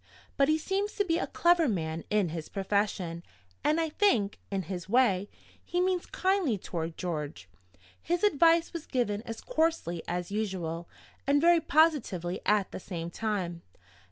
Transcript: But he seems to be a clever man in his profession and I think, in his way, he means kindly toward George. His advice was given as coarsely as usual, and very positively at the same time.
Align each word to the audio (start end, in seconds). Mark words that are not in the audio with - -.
But 0.35 0.49
he 0.49 0.57
seems 0.57 0.93
to 0.95 1.05
be 1.05 1.19
a 1.19 1.27
clever 1.27 1.67
man 1.67 2.03
in 2.09 2.29
his 2.29 2.49
profession 2.49 3.21
and 3.63 3.79
I 3.79 3.89
think, 3.89 4.39
in 4.49 4.63
his 4.63 4.89
way, 4.89 5.29
he 5.63 5.79
means 5.79 6.07
kindly 6.07 6.57
toward 6.57 6.97
George. 6.97 7.47
His 8.01 8.23
advice 8.23 8.73
was 8.73 8.87
given 8.87 9.21
as 9.27 9.41
coarsely 9.41 10.01
as 10.07 10.31
usual, 10.31 10.89
and 11.27 11.39
very 11.39 11.61
positively 11.61 12.39
at 12.47 12.71
the 12.71 12.79
same 12.79 13.11
time. 13.11 13.61